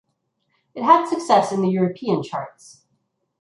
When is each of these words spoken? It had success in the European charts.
It 0.73 0.81
had 0.83 1.07
success 1.07 1.51
in 1.51 1.61
the 1.61 1.69
European 1.69 2.23
charts. 2.23 2.85